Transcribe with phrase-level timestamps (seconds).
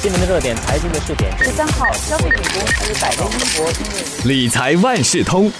[0.00, 1.36] 新闻的热点，财经的热点。
[1.38, 5.50] 十三号，消费品公司百威英博理财万事通。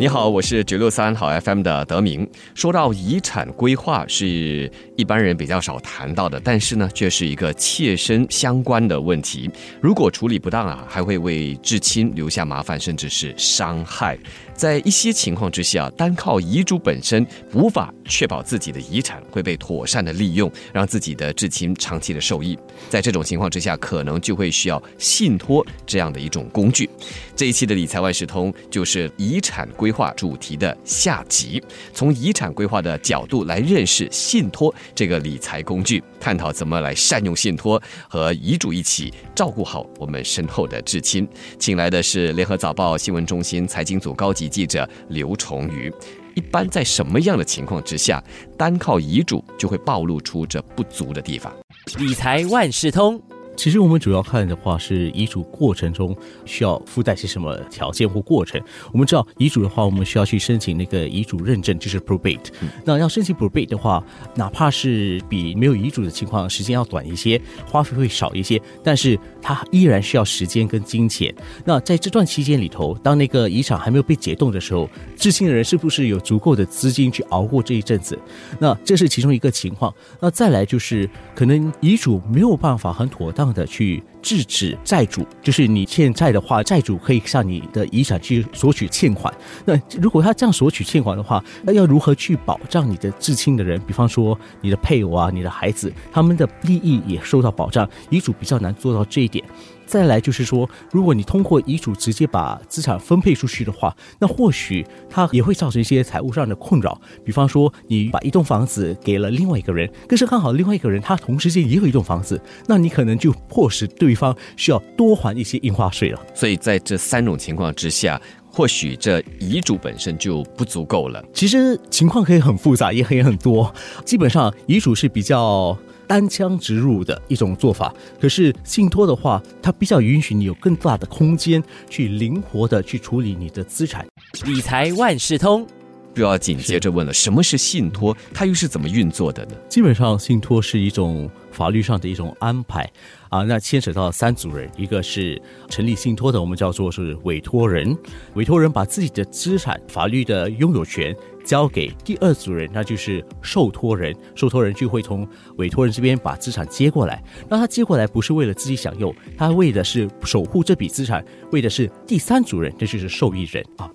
[0.00, 2.28] 你好，我是九六三好 FM 的德明。
[2.56, 9.48] 说到遗产规划，是一般人比较少谈到的，但是呢，却是一个切身相关的问题。
[9.80, 14.18] 如果处理不当啊，还会为至亲留下麻烦，甚至是伤害。
[14.60, 22.58] 在一些情况之下，单靠遗嘱本身无法确保自己的遗产会被妥善的利用，让自己的至亲长期的受益。
[22.90, 26.90] 在这种情况之下，可能就会需要信托这样的一种工具。
[27.34, 31.62] 这一期的理财万事通就是遗产规划主题的下集，
[31.94, 41.26] 从遗产规划的角度来认识信托这个理财工具，探讨怎么来善用信托和遗嘱一起照顾好我们身后的至亲。
[41.58, 45.92] 请来的是联合早报新闻中心财经组高级记者刘崇瑜。
[46.34, 48.22] 一般在什么样的情况之下，
[48.56, 51.52] 单靠遗嘱就会暴露出这不足的地方？
[51.98, 53.20] 理财万事通。
[53.60, 56.16] 其实我们主要看的话是遗嘱过程中
[56.46, 58.58] 需要附带些什么条件或过程。
[58.90, 62.46] 我们知道遗嘱的话，我们需要去申请那个遗嘱认证，就是 probate。
[62.86, 64.02] 那要申请 probate 的话，
[64.34, 71.34] 哪怕是比没有遗嘱的情况时间要短一些，花费会少一些，但是它依然需要时间跟金钱。
[71.62, 78.18] 那在这段期间里头，当那个遗产还没有被解冻的时候，知情的人是不是有足够的资金去熬过这一阵子？
[78.58, 79.94] 那这是其中一个情况。
[80.18, 89.32] 那再来就是可能遗嘱没有办法很妥当的去制止债主，就是你欠债的话，债主可以向你的遗产去索取欠款。
[89.64, 93.80] 那如果他这样索取欠款的话，那要如何去保障你的至亲的人？
[93.86, 97.88] 比方说你的配偶啊，你的孩子，他们的利益也受到保障。
[98.10, 99.44] 遗嘱比较难做到这一点。
[99.86, 107.00] 再来就是说，如果你通过遗嘱直接把资产分配出去的话，那或许它也会造成一些财务上的困扰。
[107.24, 116.20] 比方说，你把一栋房子给了另外一个人，可是刚好另外一个人他同时间也有一栋房子，那你可能就迫使对对方需要多还一些印花税了。
[116.34, 121.24] 所以在这三种情况之下，或许这遗嘱本身就不足够了。
[121.32, 123.72] 其实情况可以很复杂，也可以很多。
[124.04, 134.04] 基本上遗嘱是比较单枪直入的一种做法，可是信托的话，它比较允许你有更大的空间去灵活的去处理你的资产。
[134.44, 135.64] 理财万事通。
[136.12, 138.14] 就要紧接着问了，什么是信托？
[138.34, 139.52] 它又是怎么运作的呢？
[139.68, 142.90] 基本上，信托是一种法律上的一种安排
[143.28, 145.38] 啊，那牵扯到三组人，一个是
[145.68, 147.94] 成立信托的，我们叫做是委托人，
[148.32, 155.28] 委托人把自己的资产法律的拥有权交给第二组人，那就是受托人，受托人就会从
[155.58, 161.22] 委托人这边把资产接过来，那他接过来不是为了自己享用，他为的是守护这笔资产，
[161.52, 163.90] 为的是第三组人，这就是受益人啊。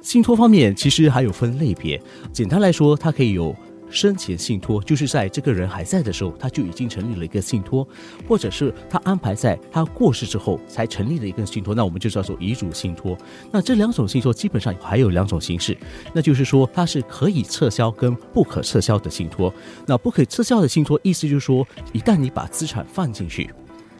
[0.00, 2.00] 信托方面其实还有分类别，
[2.32, 3.54] 简单来说，它可以有
[3.90, 7.86] 生前信托，就是在这个人还在的时候，他就已经成立了一个信托，
[8.28, 13.16] 或者是他安排在他过世之后才成立的一个信托，那我们就叫做遗嘱信托。
[13.50, 15.76] 那这两种信托基本上还有两种形式，
[16.12, 19.52] 那就是说它是可以撤销跟不可撤销的信托。
[19.86, 23.50] 那不可撤销的信托，意思就是说，一旦你把资产放进去。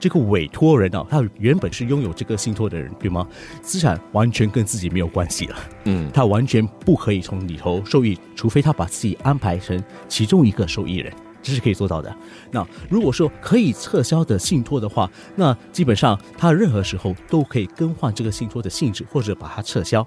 [0.00, 3.28] 这个委托人啊，他原本是拥有这个信托的人，对吗？
[3.61, 11.12] 资产完全跟自己没有关系了，嗯，他完全不可以从里头受益，除非他把自己安排成其中一个受益人，
[11.43, 12.16] 这是可以做到的。
[12.50, 20.06] 那如果说可以撤销的信托的话，那基本上他任何时候都可以更换这个信托的性质，或者把它撤销。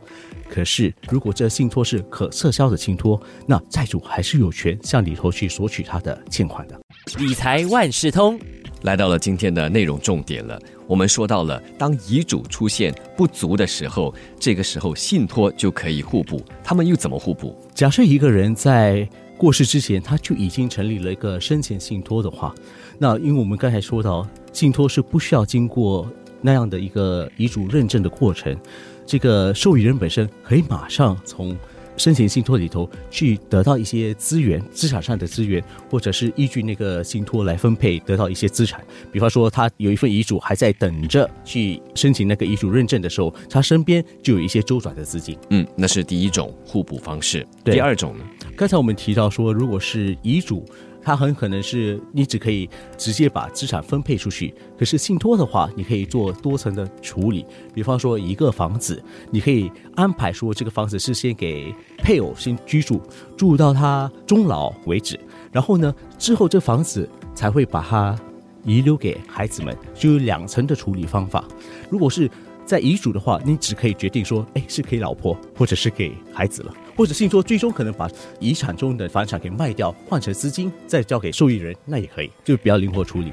[0.50, 6.80] 可是如果这信托是可撤销的信托，那债主还是有权向里头去索取他的欠款的。
[7.20, 8.40] 理财万事通。
[8.84, 10.58] 来到了今天的内容重点了。
[10.88, 16.42] 我们说到了，当遗嘱出现不足的时候，这个时候信托就可以互补。
[16.64, 17.58] 他们又怎么互补？
[17.74, 19.08] 假设一个人在
[19.38, 22.54] 过世之前，他就已经成立了一个生前信托的话，
[22.98, 26.08] 那因为我们刚才说到，信托是不需要经过
[26.42, 28.56] 那样的一个遗嘱认证的过程，
[29.06, 31.58] 这个受益人本身可以马上从。
[31.98, 38.84] 生前信托里头去得到一些资源，资产上的资源，或者是依据那个信托来分配得到一些资产。
[39.12, 45.38] 比方说，他有一份遗嘱还在等着去申请那个遗嘱认证的时候，他身边就有一些周转的资金。
[45.50, 47.46] 嗯，那是第一种互补方式。
[47.64, 48.26] 第二种呢？
[48.56, 50.66] 刚才我们提到说，如果是遗嘱。
[51.04, 57.46] 它很可能是你只可以直接把资产分配出去，可是信托的话，你可以做多层的处理。
[57.74, 63.02] 比方说一个房子，你可以安排说这个房子是先给配偶先居住，
[63.36, 65.20] 住到他终老为止，
[65.52, 68.18] 然后呢之后这房子才会把它
[68.64, 71.44] 遗留给孩子们，就有两层的处理方法。
[71.90, 72.30] 如果是
[72.66, 76.74] 在遗嘱的话，你只可以决定说，哎，是给老婆或者是给孩子了。
[76.96, 78.08] 或者信托最终可能把
[78.40, 83.32] 遗产中的房产给卖掉，换成资金再交给受益人，那也可以，就比较灵活处理。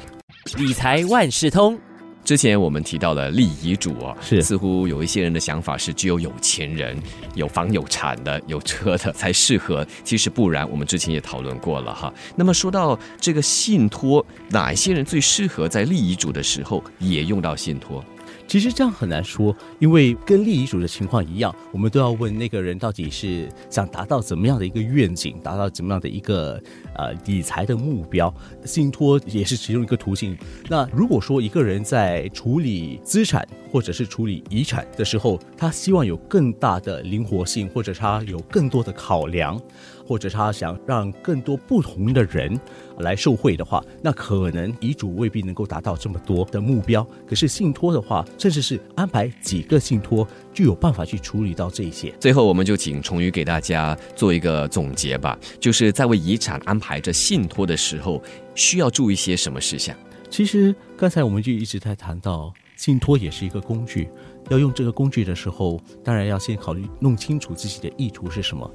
[0.56, 1.78] 理财万事通。
[2.22, 6.96] 之前我们提到了立遗嘱哦，是似乎有一些人的想法是只有有钱人、
[7.34, 10.70] 有房有产的、有车的才适合，其实不然。
[10.70, 12.12] 我们之前也讨论过了哈。
[12.36, 18.04] 那么说到这个信托，哪些人最适合在立遗嘱的时候也用到信托？
[18.50, 26.60] 其实这样很难说，因为跟立遗嘱的情况一样，我们都要问那个人到底是想达到怎么样的一个愿景，达到怎么样的一个
[26.96, 28.34] 呃理财的目标。
[28.64, 30.36] 信托也是其中一个途径。
[30.68, 39.60] 那如果说一个人在处理资产或者是处理遗产的时候，他希望有更大的灵活性，或者他有更多的考量。
[40.06, 42.58] 或者他想让更多不同的人
[42.98, 47.06] 来受惠的话，那可能遗嘱未必能够达到这么多的目标。
[47.28, 52.12] 可是信托的话，甚至是安排几个信托，就有办法去处理到这些。
[52.18, 58.20] 最后，我们就请崇宇给大家做一个总结吧，就是在为遗产安排着信托的时候，
[58.56, 59.96] 需要注意些什么事项？
[60.28, 64.08] 其实刚才我们就一直在谈到，信托也是一个工具，
[64.48, 68.68] 要用这个工具的时候，当然要先考虑弄清楚自己的意图是什么。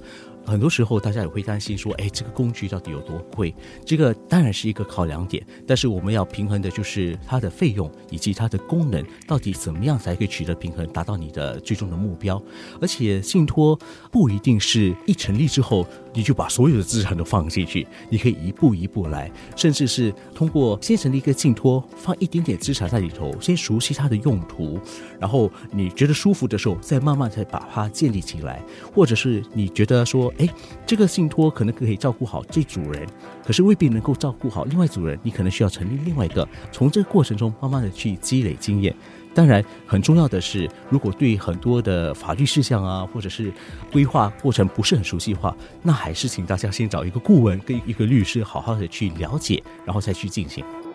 [0.48, 3.52] 很多时候，大家也会担心说：“哎，这个工具到底有多贵？”
[3.84, 12.40] 这个当然是一个考量点，但是我们要平衡的就是它的费用以及它的功能到底怎么样才可以取得平衡，达到你的最终的目标。
[12.80, 13.76] 而且，信托
[14.12, 15.84] 不一定是一成立之后
[16.14, 24.80] 你就把所有的资产都放进去，你可以一步一步来，甚至是通过先成立一个信托，放一点点资产在里头，先熟悉它的用途，
[25.20, 28.62] 然后你觉得舒服的时候，再慢慢再把它建立起来，
[28.94, 30.32] 或者是你觉得说。
[30.38, 30.50] 哎，
[30.86, 33.08] 这个信托可能可以照顾好这组人，
[33.46, 35.18] 可是未必能够照顾好另外一组人。
[35.24, 38.94] 你可能需要成立另外一个，从这个过程中慢慢的去积累经验。
[39.34, 43.52] 当然，很重要的是，如果对很多的法律事项啊，或者是
[43.92, 50.64] 规划过程不是很熟悉的话，那还是请大家先找一个顾问跟一个律师好好的去了解，然后再去进行。